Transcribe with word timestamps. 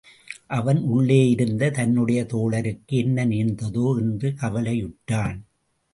அவன் 0.47 0.79
உள்ளேயிருந்த 0.93 1.69
தன்னுடைய 1.71 2.23
தோழருக்கு 2.23 2.97
என்ன 2.97 3.25
நேர்ந்ததோ 3.25 3.85
என்று 3.99 4.29
கவலையுற்றான். 4.41 5.37